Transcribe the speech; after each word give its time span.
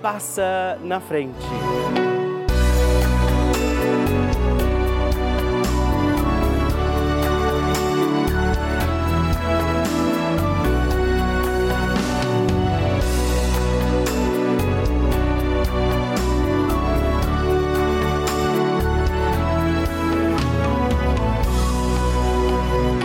passa 0.00 0.78
na 0.82 0.98
frente. 1.00 1.36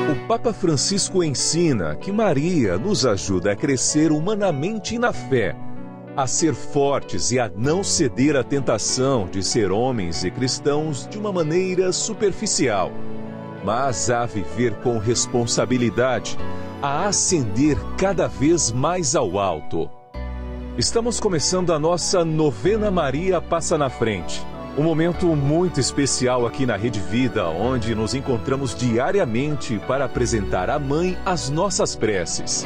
O 0.09 0.27
Papa 0.27 0.53
Francisco 0.53 1.23
ensina 1.23 1.95
que 1.95 2.11
Maria 2.11 2.77
nos 2.77 3.05
ajuda 3.05 3.51
a 3.51 3.55
crescer 3.55 4.11
humanamente 4.11 4.97
na 4.97 5.11
fé 5.11 5.55
a 6.15 6.25
ser 6.27 6.53
fortes 6.53 7.31
e 7.31 7.39
a 7.39 7.51
não 7.55 7.83
ceder 7.83 8.35
à 8.35 8.43
tentação 8.43 9.27
de 9.27 9.43
ser 9.43 9.71
homens 9.71 10.23
e 10.23 10.31
cristãos 10.31 11.07
de 11.07 11.17
uma 11.17 11.31
maneira 11.31 11.91
superficial, 11.91 12.91
mas 13.63 14.09
a 14.09 14.25
viver 14.25 14.75
com 14.75 14.97
responsabilidade, 14.97 16.37
a 16.81 17.07
ascender 17.07 17.77
cada 17.97 18.27
vez 18.27 18.71
mais 18.71 19.15
ao 19.15 19.37
alto. 19.37 19.89
Estamos 20.77 21.19
começando 21.19 21.73
a 21.73 21.79
nossa 21.79 22.23
novena 22.23 22.89
Maria 22.91 23.41
Passa 23.41 23.77
na 23.77 23.89
Frente. 23.89 24.41
Um 24.77 24.83
momento 24.83 25.27
muito 25.27 25.79
especial 25.79 26.45
aqui 26.45 26.65
na 26.65 26.75
Rede 26.75 26.99
Vida, 26.99 27.47
onde 27.47 27.95
nos 27.95 28.13
encontramos 28.13 28.75
diariamente 28.75 29.79
para 29.87 30.03
apresentar 30.03 30.69
à 30.69 30.77
Mãe 30.77 31.17
as 31.25 31.49
nossas 31.49 31.95
preces. 31.95 32.65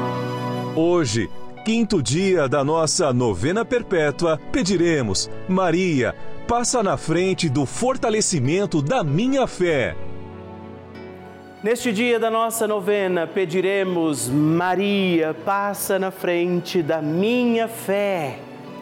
Hoje, 0.75 1.29
quinto 1.65 2.01
dia 2.01 2.47
da 2.47 2.63
nossa 2.63 3.11
novena 3.11 3.65
perpétua, 3.65 4.39
pediremos: 4.53 5.29
Maria, 5.47 6.15
passa 6.47 6.81
na 6.81 6.95
frente 6.95 7.49
do 7.49 7.65
fortalecimento 7.65 8.81
da 8.81 9.03
minha 9.03 9.45
fé. 9.47 9.97
Neste 11.61 11.91
dia 11.91 12.17
da 12.17 12.31
nossa 12.31 12.65
novena, 12.69 13.27
pediremos: 13.27 14.29
Maria, 14.29 15.33
passa 15.33 15.99
na 15.99 16.09
frente 16.09 16.81
da 16.81 17.01
minha 17.01 17.67
fé 17.67 18.39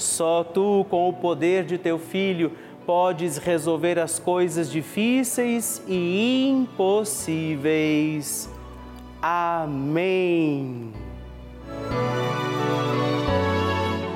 Só 0.00 0.42
tu, 0.42 0.86
com 0.88 1.10
o 1.10 1.12
poder 1.12 1.64
de 1.64 1.76
teu 1.76 1.98
filho, 1.98 2.52
podes 2.86 3.36
resolver 3.36 3.98
as 3.98 4.18
coisas 4.18 4.70
difíceis 4.70 5.82
e 5.86 6.48
impossíveis. 6.48 8.48
Amém. 9.20 10.90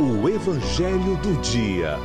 O 0.00 0.26
Evangelho 0.26 1.18
do 1.22 1.38
Dia. 1.42 1.98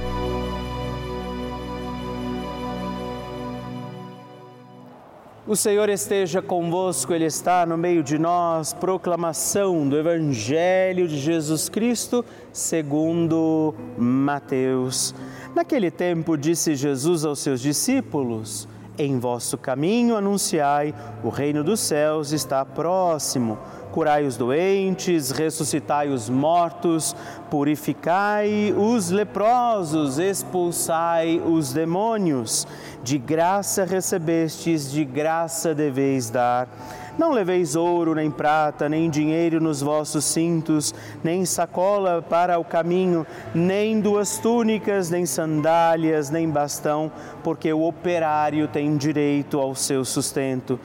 O 5.49 5.55
Senhor 5.55 5.89
esteja 5.89 6.43
convosco, 6.43 7.11
Ele 7.11 7.25
está 7.25 7.65
no 7.65 7.75
meio 7.75 8.03
de 8.03 8.19
nós. 8.19 8.71
Proclamação 8.71 9.89
do 9.89 9.97
Evangelho 9.97 11.07
de 11.07 11.17
Jesus 11.17 11.67
Cristo, 11.67 12.23
segundo 12.53 13.73
Mateus. 13.97 15.15
Naquele 15.55 15.89
tempo, 15.89 16.37
disse 16.37 16.75
Jesus 16.75 17.25
aos 17.25 17.39
seus 17.39 17.61
discípulos: 17.61 18.67
Em 18.95 19.17
vosso 19.17 19.57
caminho 19.57 20.15
anunciai, 20.15 20.93
o 21.23 21.29
reino 21.29 21.63
dos 21.63 21.79
céus 21.79 22.31
está 22.31 22.63
próximo. 22.63 23.57
Curai 23.91 24.23
os 24.25 24.37
doentes, 24.37 25.31
ressuscitai 25.31 26.09
os 26.09 26.29
mortos, 26.29 27.15
purificai 27.49 28.73
os 28.77 29.09
leprosos, 29.09 30.19
expulsai 30.19 31.41
os 31.43 31.73
demônios. 31.73 32.67
De 33.03 33.17
graça 33.17 33.85
recebestes, 33.85 34.91
de 34.91 35.03
graça 35.03 35.73
deveis 35.73 36.29
dar. 36.29 36.67
Não 37.17 37.31
leveis 37.31 37.75
ouro, 37.75 38.15
nem 38.15 38.31
prata, 38.31 38.87
nem 38.87 39.09
dinheiro 39.09 39.59
nos 39.59 39.81
vossos 39.81 40.23
cintos, 40.23 40.93
nem 41.21 41.43
sacola 41.43 42.21
para 42.21 42.57
o 42.57 42.63
caminho, 42.63 43.27
nem 43.53 43.99
duas 43.99 44.37
túnicas, 44.37 45.09
nem 45.09 45.25
sandálias, 45.25 46.29
nem 46.29 46.47
bastão, 46.47 47.11
porque 47.43 47.73
o 47.73 47.85
operário 47.85 48.69
tem 48.69 48.95
direito 48.95 49.59
ao 49.59 49.75
seu 49.75 50.05
sustento 50.05 50.79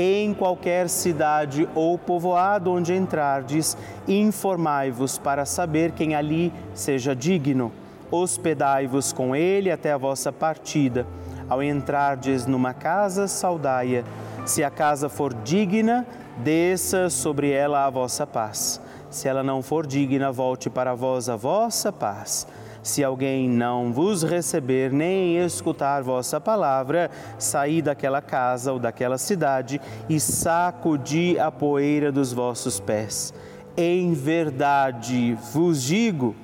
em 0.00 0.32
qualquer 0.32 0.88
cidade 0.88 1.68
ou 1.74 1.98
povoado 1.98 2.70
onde 2.70 2.94
entrardes, 2.94 3.76
informai-vos 4.06 5.18
para 5.18 5.44
saber 5.44 5.90
quem 5.90 6.14
ali 6.14 6.52
seja 6.72 7.16
digno. 7.16 7.72
Hospedai-vos 8.08 9.12
com 9.12 9.34
ele 9.34 9.72
até 9.72 9.92
a 9.92 9.98
vossa 9.98 10.32
partida. 10.32 11.04
Ao 11.48 11.60
entrardes 11.60 12.46
numa 12.46 12.72
casa, 12.72 13.26
saudai-a. 13.26 14.04
Se 14.46 14.62
a 14.62 14.70
casa 14.70 15.08
for 15.08 15.34
digna, 15.34 16.06
desça 16.36 17.10
sobre 17.10 17.50
ela 17.50 17.84
a 17.84 17.90
vossa 17.90 18.24
paz. 18.24 18.80
Se 19.10 19.26
ela 19.26 19.42
não 19.42 19.62
for 19.62 19.84
digna, 19.84 20.30
volte 20.30 20.70
para 20.70 20.94
vós 20.94 21.28
a 21.28 21.34
vossa 21.34 21.92
paz. 21.92 22.46
Se 22.88 23.04
alguém 23.04 23.50
não 23.50 23.92
vos 23.92 24.22
receber 24.22 24.90
nem 24.90 25.36
escutar 25.36 26.02
vossa 26.02 26.40
palavra, 26.40 27.10
saí 27.38 27.82
daquela 27.82 28.22
casa 28.22 28.72
ou 28.72 28.78
daquela 28.78 29.18
cidade 29.18 29.78
e 30.08 30.18
sacudi 30.18 31.38
a 31.38 31.50
poeira 31.50 32.10
dos 32.10 32.32
vossos 32.32 32.80
pés. 32.80 33.34
Em 33.76 34.14
verdade 34.14 35.36
vos 35.52 35.82
digo, 35.82 36.34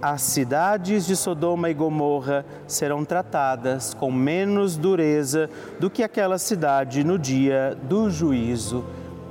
as 0.00 0.22
cidades 0.22 1.04
de 1.04 1.14
Sodoma 1.14 1.68
e 1.68 1.74
Gomorra 1.74 2.46
serão 2.66 3.04
tratadas 3.04 3.92
com 3.92 4.10
menos 4.10 4.78
dureza 4.78 5.50
do 5.78 5.90
que 5.90 6.02
aquela 6.02 6.38
cidade 6.38 7.04
no 7.04 7.18
dia 7.18 7.76
do 7.82 8.08
juízo. 8.08 8.82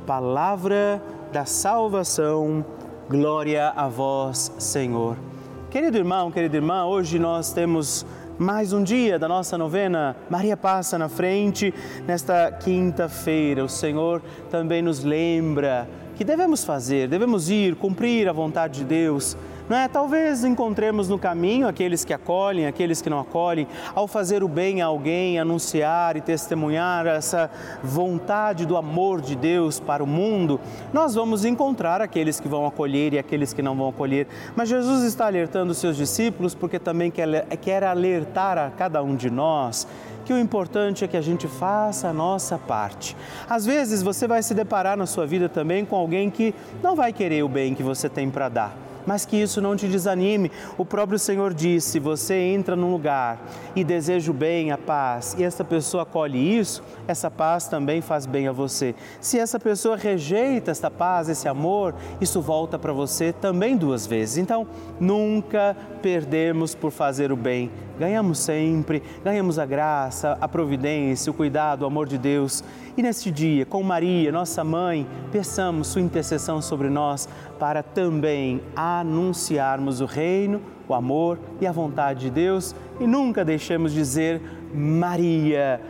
Palavra 0.06 1.02
da 1.32 1.46
salvação, 1.46 2.64
glória 3.10 3.70
a 3.76 3.88
vós, 3.88 4.52
Senhor. 4.60 5.33
Querido 5.74 5.98
irmão, 5.98 6.30
querida 6.30 6.56
irmã, 6.56 6.86
hoje 6.86 7.18
nós 7.18 7.52
temos 7.52 8.06
mais 8.38 8.74
um 8.74 8.84
dia 8.84 9.18
da 9.18 9.28
nossa 9.28 9.58
novena. 9.58 10.16
Maria 10.30 10.56
passa 10.56 11.00
na 11.00 11.10
frente 11.10 11.74
nesta 12.06 12.52
quinta-feira. 12.52 13.66
O 13.66 13.68
Senhor 13.68 14.22
também 14.52 14.84
nos 14.84 15.04
lembra 15.04 15.90
que 16.16 16.24
devemos 16.24 16.64
fazer, 16.64 17.08
devemos 17.08 17.50
ir, 17.50 17.76
cumprir 17.76 18.30
a 18.30 18.32
vontade 18.32 18.82
de 18.82 18.86
Deus 18.86 19.36
não 19.74 19.80
é? 19.80 19.88
Talvez 19.88 20.44
encontremos 20.44 21.10
no 21.10 21.18
caminho 21.18 21.68
aqueles 21.68 22.06
que 22.06 22.14
acolhem, 22.14 22.68
aqueles 22.68 23.02
que 23.02 23.10
não 23.10 23.20
acolhem, 23.20 23.68
ao 23.96 24.08
fazer 24.08 24.44
o 24.44 24.48
bem 24.48 24.84
a 24.84 24.86
alguém, 24.86 25.40
anunciar 25.40 26.16
e 26.16 26.22
testemunhar 26.22 27.08
essa 27.08 27.50
vontade 27.84 28.68
do 28.68 28.78
amor 28.78 29.20
de 29.20 29.36
Deus 29.36 29.80
para 29.80 30.04
o 30.04 30.06
mundo, 30.06 30.62
nós 30.94 31.16
vamos 31.16 31.44
encontrar 31.44 32.02
aqueles 32.02 32.40
que 32.40 32.48
vão 32.48 32.68
acolher 32.68 33.14
e 33.14 33.18
aqueles 33.18 33.52
que 33.52 33.64
não 33.64 33.76
vão 33.76 33.90
acolher. 33.90 34.28
Mas 34.56 34.70
Jesus 34.70 35.04
está 35.06 35.26
alertando 35.26 35.72
os 35.72 35.80
seus 35.80 35.98
discípulos 35.98 36.54
porque 36.54 36.78
também 36.78 37.10
quer, 37.10 37.48
quer 37.58 37.84
alertar 37.84 38.60
a 38.60 38.70
cada 38.70 39.02
um 39.02 39.16
de 39.16 39.32
nós 39.32 39.88
que 40.24 40.32
o 40.32 40.38
importante 40.38 41.04
é 41.04 41.08
que 41.08 41.18
a 41.18 41.22
gente 41.22 41.48
faça 41.48 42.10
a 42.10 42.14
nossa 42.14 42.60
parte. 42.60 43.18
Às 43.50 43.66
vezes 43.66 44.04
você 44.04 44.28
vai 44.28 44.44
se 44.44 44.54
deparar 44.54 44.96
na 44.96 45.08
sua 45.08 45.26
vida 45.26 45.50
também 45.50 45.84
com 45.84 45.96
alguém 45.96 46.30
que 46.30 46.54
não 46.84 46.96
vai 46.96 47.12
querer 47.12 47.44
o 47.44 47.50
bem 47.50 47.74
que 47.74 47.82
você 47.82 48.08
tem 48.08 48.30
para 48.30 48.50
dar 48.50 48.93
mas 49.06 49.26
que 49.26 49.38
isso 49.38 49.62
não 49.62 49.76
te 49.76 49.88
desanime. 49.88 50.52
O 50.78 50.86
próprio 50.86 51.20
Senhor 51.20 51.54
disse: 51.54 51.92
se 51.92 52.00
você 52.00 52.36
entra 52.36 52.76
num 52.76 52.92
lugar 52.92 53.42
e 53.76 53.84
deseja 53.84 54.32
o 54.32 54.34
bem, 54.34 54.72
a 54.72 54.78
paz, 54.78 55.36
e 55.38 55.44
essa 55.44 55.64
pessoa 55.64 56.04
acolhe 56.04 56.58
isso, 56.58 56.84
essa 57.08 57.30
paz 57.30 57.68
também 57.68 58.02
faz 58.02 58.26
bem 58.26 58.48
a 58.48 58.52
você. 58.52 58.96
Se 59.20 59.40
essa 59.40 59.60
pessoa 59.60 59.96
rejeita 59.96 60.72
esta 60.72 60.90
paz, 60.90 61.30
esse 61.30 61.48
amor, 61.48 61.96
isso 62.20 62.42
volta 62.42 62.80
para 62.80 62.94
você 62.94 63.34
também 63.34 63.78
duas 63.78 64.06
vezes. 64.06 64.38
Então, 64.38 64.68
nunca 65.00 65.76
perdemos 66.02 66.76
por 66.76 66.92
fazer 66.92 67.32
o 67.32 67.36
bem. 67.36 67.72
Ganhamos 68.00 68.40
sempre, 68.40 69.04
ganhamos 69.24 69.60
a 69.60 69.66
graça, 69.66 70.38
a 70.42 70.48
providência, 70.48 71.32
o 71.32 71.34
cuidado, 71.34 71.84
o 71.84 71.86
amor 71.86 72.08
de 72.08 72.18
Deus. 72.18 72.64
E 72.96 73.02
neste 73.02 73.32
dia, 73.32 73.66
com 73.66 73.82
Maria, 73.82 74.32
nossa 74.32 74.64
mãe, 74.64 75.08
peçamos 75.32 75.88
sua 75.88 76.02
intercessão 76.02 76.62
sobre 76.62 76.90
nós 76.90 77.28
para 77.58 77.82
também 77.82 78.62
anunciarmos 78.76 80.00
o 80.00 80.06
reino, 80.06 80.62
o 80.88 80.94
amor 80.94 81.40
e 81.60 81.66
a 81.66 81.72
vontade 81.72 82.22
de 82.22 82.30
Deus 82.30 82.76
e 83.00 83.08
nunca 83.08 83.44
deixemos 83.44 83.94
de 83.94 83.98
dizer 83.98 84.42
Maria, 84.74 85.82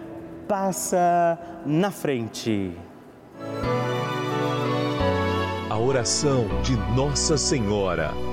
passa 0.48 1.38
na 1.66 1.92
frente. 1.92 2.72
A 5.70 5.78
oração 5.78 6.46
de 6.62 6.78
Nossa 6.96 7.36
Senhora. 7.38 8.33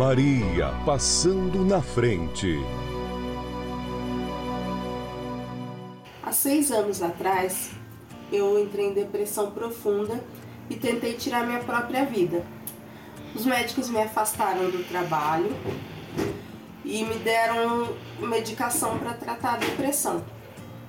Maria 0.00 0.72
passando 0.86 1.62
na 1.62 1.82
frente. 1.82 2.56
Há 6.22 6.32
seis 6.32 6.72
anos 6.72 7.02
atrás, 7.02 7.72
eu 8.32 8.58
entrei 8.58 8.86
em 8.86 8.94
depressão 8.94 9.50
profunda 9.50 10.18
e 10.70 10.74
tentei 10.74 11.12
tirar 11.12 11.46
minha 11.46 11.60
própria 11.60 12.06
vida. 12.06 12.42
Os 13.34 13.44
médicos 13.44 13.90
me 13.90 14.00
afastaram 14.00 14.70
do 14.70 14.88
trabalho 14.88 15.54
e 16.82 17.04
me 17.04 17.16
deram 17.16 17.94
medicação 18.20 18.98
para 18.98 19.12
tratar 19.12 19.52
a 19.52 19.58
depressão. 19.58 20.24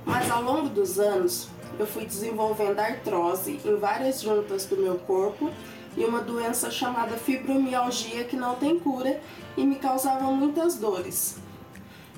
Mas 0.06 0.32
ao 0.32 0.42
longo 0.42 0.70
dos 0.70 0.98
anos, 1.02 1.50
eu 1.78 1.86
fui 1.86 2.06
desenvolvendo 2.06 2.80
artrose 2.80 3.60
em 3.66 3.76
várias 3.76 4.22
juntas 4.22 4.66
do 4.66 4.78
meu 4.78 4.96
corpo 5.00 5.52
e 5.96 6.06
uma 6.06 6.22
doença 6.22 6.72
chamada 6.72 7.18
fibromialgia 7.18 8.24
que 8.24 8.36
não 8.36 8.56
tem 8.56 8.80
cura 8.80 9.22
e 9.58 9.66
me 9.66 9.76
causava 9.76 10.26
muitas 10.32 10.76
dores. 10.76 11.38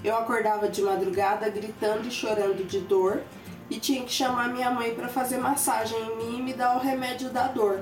Eu 0.04 0.18
acordava 0.18 0.68
de 0.68 0.82
madrugada 0.82 1.50
gritando 1.50 2.08
e 2.08 2.12
chorando 2.12 2.66
de 2.68 2.80
dor 2.80 3.22
e 3.70 3.80
tinha 3.80 4.04
que 4.04 4.12
chamar 4.12 4.50
minha 4.50 4.70
mãe 4.70 4.94
para 4.94 5.08
fazer 5.08 5.38
massagem 5.38 5.98
em 5.98 6.18
mim 6.18 6.40
e 6.40 6.42
me 6.42 6.54
dar 6.54 6.76
o 6.76 6.80
remédio 6.80 7.30
da 7.30 7.48
dor. 7.48 7.82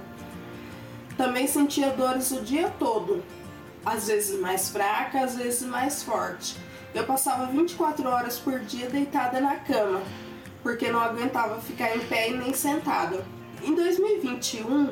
Também 1.18 1.48
sentia 1.48 1.90
dores 1.90 2.32
o 2.32 2.42
dia 2.42 2.72
todo, 2.80 3.24
às 3.86 4.08
vezes 4.08 4.40
mais 4.40 4.70
fraca, 4.70 5.22
às 5.24 5.36
vezes 5.36 5.64
mais 5.64 6.04
forte. 6.04 6.56
Eu 6.94 7.06
passava 7.06 7.46
24 7.48 8.08
horas 8.08 8.38
por 8.38 8.60
dia 8.60 8.90
deitada 8.90 9.40
na 9.40 9.56
cama, 9.56 10.02
porque 10.62 10.92
não 10.92 11.00
aguentava 11.00 11.60
ficar 11.62 11.96
em 11.96 12.00
pé 12.02 12.30
e 12.30 12.38
nem 12.38 12.54
sentada. 12.54 13.26
Em 13.64 13.74
2021, 13.74 14.90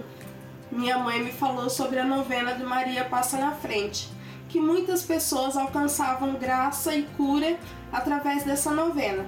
minha 0.72 0.98
mãe 1.00 1.24
me 1.24 1.32
falou 1.32 1.70
sobre 1.70 2.00
a 2.00 2.04
novena 2.04 2.54
de 2.54 2.64
Maria 2.64 3.04
Passa 3.04 3.38
na 3.38 3.52
Frente, 3.52 4.10
que 4.48 4.60
muitas 4.60 5.04
pessoas 5.04 5.58
alcançavam 5.58 6.34
graça 6.34 6.96
e 6.96 7.04
cura 7.18 7.58
através 7.92 8.44
dessa 8.44 8.72
novena. 8.72 9.26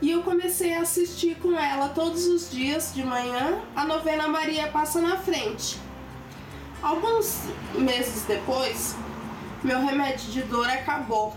E 0.00 0.10
eu 0.10 0.22
comecei 0.22 0.74
a 0.74 0.82
assistir 0.82 1.36
com 1.36 1.56
ela 1.58 1.88
todos 1.88 2.26
os 2.26 2.50
dias 2.50 2.92
de 2.94 3.04
manhã 3.04 3.60
a 3.74 3.84
novena 3.84 4.28
Maria 4.28 4.68
Passa 4.68 5.00
na 5.00 5.16
Frente. 5.16 5.78
Alguns 6.82 7.42
meses 7.74 8.24
depois, 8.24 8.96
meu 9.62 9.80
remédio 9.80 10.30
de 10.32 10.42
dor 10.42 10.68
acabou 10.68 11.36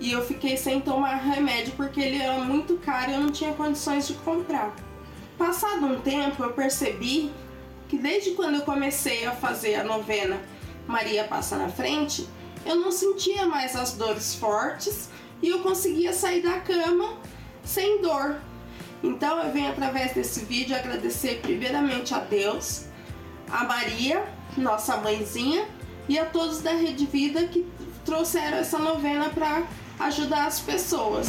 e 0.00 0.12
eu 0.12 0.24
fiquei 0.24 0.56
sem 0.56 0.80
tomar 0.80 1.16
remédio 1.16 1.72
porque 1.76 2.00
ele 2.00 2.20
era 2.22 2.38
muito 2.40 2.76
caro 2.78 3.10
e 3.10 3.14
eu 3.14 3.20
não 3.20 3.30
tinha 3.30 3.52
condições 3.52 4.06
de 4.06 4.14
comprar. 4.14 4.74
Passado 5.36 5.84
um 5.84 6.00
tempo, 6.00 6.42
eu 6.42 6.52
percebi 6.52 7.30
que 7.88 7.98
desde 7.98 8.32
quando 8.32 8.56
eu 8.56 8.62
comecei 8.62 9.26
a 9.26 9.32
fazer 9.32 9.76
a 9.76 9.84
novena 9.84 10.40
Maria 10.86 11.24
Passa 11.24 11.56
na 11.56 11.68
Frente, 11.68 12.28
eu 12.64 12.76
não 12.76 12.90
sentia 12.90 13.46
mais 13.46 13.76
as 13.76 13.92
dores 13.92 14.34
fortes 14.34 15.08
e 15.42 15.48
eu 15.48 15.60
conseguia 15.60 16.12
sair 16.12 16.42
da 16.42 16.60
cama 16.60 17.18
sem 17.64 18.00
dor. 18.00 18.36
Então 19.02 19.40
eu 19.42 19.52
venho 19.52 19.70
através 19.70 20.14
desse 20.14 20.44
vídeo 20.44 20.74
agradecer 20.74 21.40
primeiramente 21.42 22.14
a 22.14 22.18
Deus, 22.18 22.86
a 23.50 23.64
Maria 23.64 24.26
nossa 24.56 24.96
mãezinha, 24.96 25.66
e 26.08 26.18
a 26.18 26.24
todos 26.24 26.60
da 26.60 26.72
Rede 26.72 27.06
Vida 27.06 27.46
que 27.46 27.66
trouxeram 28.04 28.58
essa 28.58 28.78
novena 28.78 29.28
para 29.30 29.66
ajudar 29.98 30.46
as 30.46 30.60
pessoas. 30.60 31.28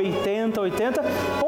8080 0.00 1.47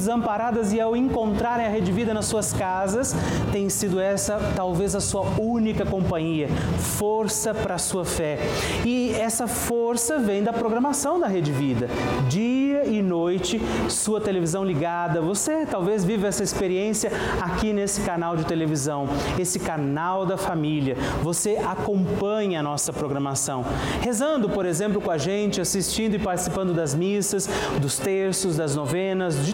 desamparadas 0.01 0.73
e 0.73 0.81
ao 0.81 0.95
encontrarem 0.95 1.65
a 1.65 1.69
Rede 1.69 1.91
Vida 1.91 2.11
nas 2.11 2.25
suas 2.25 2.51
casas, 2.51 3.15
tem 3.51 3.69
sido 3.69 3.99
essa 3.99 4.39
talvez 4.55 4.95
a 4.95 4.99
sua 4.99 5.21
única 5.39 5.85
companhia, 5.85 6.47
força 6.79 7.53
para 7.53 7.75
a 7.75 7.77
sua 7.77 8.03
fé. 8.03 8.39
E 8.83 9.13
essa 9.13 9.47
força 9.47 10.17
vem 10.17 10.41
da 10.43 10.51
programação 10.51 11.19
da 11.19 11.27
Rede 11.27 11.51
Vida. 11.51 11.87
Dia 12.27 12.85
e 12.85 13.01
noite, 13.01 13.61
sua 13.89 14.19
televisão 14.19 14.65
ligada. 14.65 15.21
Você 15.21 15.67
talvez 15.67 16.03
vive 16.03 16.25
essa 16.25 16.43
experiência 16.43 17.11
aqui 17.39 17.71
nesse 17.71 18.01
canal 18.01 18.35
de 18.35 18.43
televisão, 18.45 19.07
esse 19.37 19.59
canal 19.59 20.25
da 20.25 20.35
família. 20.35 20.95
Você 21.21 21.57
acompanha 21.57 22.59
a 22.59 22.63
nossa 22.63 22.91
programação, 22.91 23.63
rezando, 24.01 24.49
por 24.49 24.65
exemplo, 24.65 24.99
com 24.99 25.11
a 25.11 25.17
gente, 25.17 25.61
assistindo 25.61 26.15
e 26.15 26.19
participando 26.19 26.73
das 26.73 26.95
missas, 26.95 27.47
dos 27.79 27.99
terços, 27.99 28.57
das 28.57 28.75
novenas, 28.75 29.45
de 29.45 29.53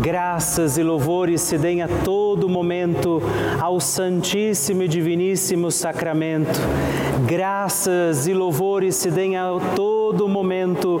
Graças 0.00 0.78
e 0.78 0.82
louvores 0.82 1.42
se 1.42 1.58
deem 1.58 1.82
a 1.82 1.88
todo 2.02 2.48
momento 2.48 3.22
ao 3.60 3.78
Santíssimo 3.78 4.82
e 4.82 4.88
Diviníssimo 4.88 5.70
Sacramento. 5.70 6.58
Graças 7.26 8.26
e 8.26 8.32
louvores 8.32 8.96
se 8.96 9.10
deem 9.10 9.36
a 9.36 9.50
todo 9.76 10.26
momento 10.26 11.00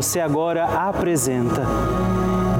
agora 0.19 0.65
apresenta. 0.87 1.61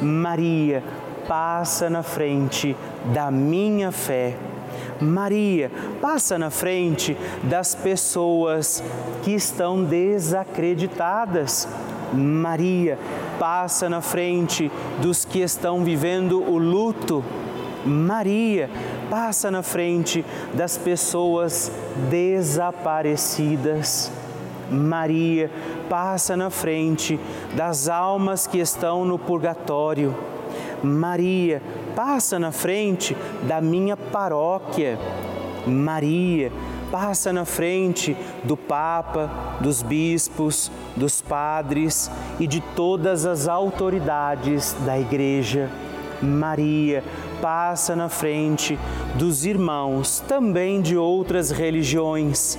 Maria, 0.00 0.82
passa 1.26 1.90
na 1.90 2.02
frente 2.02 2.74
da 3.12 3.30
minha 3.30 3.92
fé. 3.92 4.34
Maria, 5.00 5.70
passa 6.00 6.38
na 6.38 6.50
frente 6.50 7.16
das 7.44 7.74
pessoas 7.74 8.82
que 9.22 9.32
estão 9.32 9.84
desacreditadas. 9.84 11.68
Maria, 12.12 12.98
passa 13.38 13.88
na 13.88 14.00
frente 14.00 14.72
dos 15.00 15.24
que 15.24 15.38
estão 15.40 15.84
vivendo 15.84 16.42
o 16.42 16.58
luto. 16.58 17.24
Maria, 17.84 18.68
passa 19.08 19.48
na 19.50 19.62
frente 19.62 20.24
das 20.54 20.76
pessoas 20.76 21.70
desaparecidas. 22.10 24.10
Maria, 24.70 25.50
passa 25.88 26.36
na 26.36 26.50
frente 26.50 27.18
das 27.54 27.88
almas 27.88 28.46
que 28.46 28.58
estão 28.58 29.04
no 29.04 29.18
purgatório. 29.18 30.14
Maria, 30.82 31.62
passa 31.94 32.38
na 32.38 32.52
frente 32.52 33.16
da 33.42 33.60
minha 33.60 33.96
paróquia. 33.96 34.98
Maria, 35.66 36.52
passa 36.90 37.32
na 37.32 37.44
frente 37.44 38.16
do 38.44 38.56
Papa, 38.56 39.30
dos 39.60 39.82
bispos, 39.82 40.70
dos 40.96 41.20
padres 41.20 42.10
e 42.38 42.46
de 42.46 42.60
todas 42.60 43.26
as 43.26 43.48
autoridades 43.48 44.74
da 44.84 44.98
Igreja. 44.98 45.68
Maria, 46.22 47.04
passa 47.40 47.94
na 47.94 48.08
frente 48.08 48.78
dos 49.14 49.44
irmãos 49.44 50.20
também 50.26 50.80
de 50.80 50.96
outras 50.96 51.50
religiões. 51.50 52.58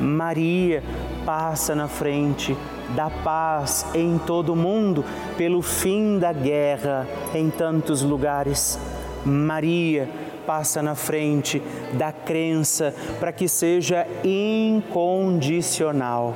Maria, 0.00 0.82
passa 1.24 1.74
na 1.74 1.88
frente 1.88 2.54
da 2.94 3.10
paz 3.10 3.86
em 3.94 4.18
todo 4.18 4.52
o 4.52 4.56
mundo, 4.56 5.02
pelo 5.36 5.62
fim 5.62 6.18
da 6.18 6.32
guerra 6.32 7.06
em 7.34 7.50
tantos 7.50 8.02
lugares. 8.02 8.78
Maria 9.24 10.08
passa 10.46 10.82
na 10.82 10.94
frente 10.94 11.62
da 11.94 12.12
crença 12.12 12.94
para 13.18 13.32
que 13.32 13.48
seja 13.48 14.06
incondicional. 14.24 16.34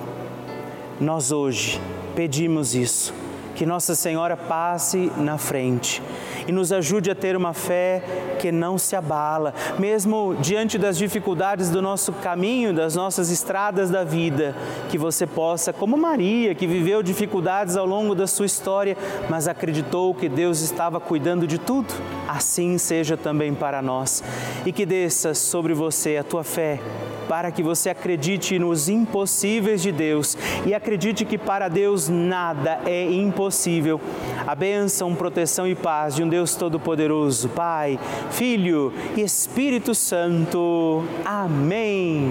Nós 1.00 1.30
hoje 1.32 1.80
pedimos 2.14 2.74
isso, 2.74 3.12
que 3.54 3.66
Nossa 3.66 3.94
Senhora 3.94 4.34
passe 4.36 5.12
na 5.16 5.36
frente 5.36 6.02
e 6.46 6.52
nos 6.52 6.72
ajude 6.72 7.10
a 7.10 7.14
ter 7.14 7.36
uma 7.36 7.52
fé 7.52 8.02
que 8.38 8.52
não 8.52 8.78
se 8.78 8.94
abala, 8.94 9.54
mesmo 9.78 10.36
diante 10.40 10.78
das 10.78 10.96
dificuldades 10.96 11.70
do 11.70 11.82
nosso 11.82 12.12
caminho, 12.12 12.72
das 12.72 12.94
nossas 12.94 13.30
estradas 13.30 13.90
da 13.90 14.04
vida, 14.04 14.54
que 14.88 14.98
você 14.98 15.26
possa, 15.26 15.72
como 15.72 15.96
Maria, 15.96 16.54
que 16.54 16.66
viveu 16.66 17.02
dificuldades 17.02 17.76
ao 17.76 17.86
longo 17.86 18.14
da 18.14 18.26
sua 18.26 18.46
história, 18.46 18.96
mas 19.28 19.48
acreditou 19.48 20.14
que 20.14 20.28
Deus 20.28 20.60
estava 20.60 21.00
cuidando 21.00 21.46
de 21.46 21.58
tudo, 21.58 21.92
assim 22.28 22.78
seja 22.78 23.16
também 23.16 23.54
para 23.54 23.80
nós 23.82 24.22
e 24.64 24.72
que 24.72 24.86
desça 24.86 25.34
sobre 25.34 25.74
você 25.74 26.16
a 26.16 26.24
tua 26.24 26.44
fé 26.44 26.80
para 27.28 27.50
que 27.50 27.62
você 27.62 27.90
acredite 27.90 28.58
nos 28.58 28.88
impossíveis 28.88 29.82
de 29.82 29.92
Deus 29.92 30.36
e 30.64 30.74
acredite 30.74 31.24
que 31.24 31.36
para 31.36 31.68
Deus 31.68 32.08
nada 32.08 32.80
é 32.86 33.04
impossível. 33.10 34.00
A 34.46 34.54
bênção, 34.54 35.14
proteção 35.14 35.66
e 35.66 35.74
paz 35.74 36.14
de 36.14 36.22
um 36.22 36.28
Deus 36.28 36.54
Todo-Poderoso, 36.54 37.48
Pai, 37.48 37.98
Filho 38.30 38.92
e 39.16 39.22
Espírito 39.22 39.94
Santo. 39.94 41.04
Amém. 41.24 42.30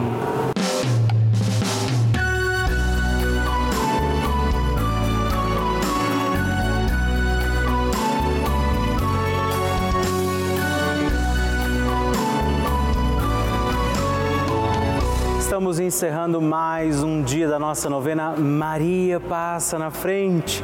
Estamos 15.66 15.80
encerrando 15.80 16.40
mais 16.40 17.02
um 17.02 17.24
dia 17.24 17.48
da 17.48 17.58
nossa 17.58 17.90
novena 17.90 18.36
Maria 18.38 19.20
Passa 19.20 19.80
na 19.80 19.90
Frente. 19.90 20.64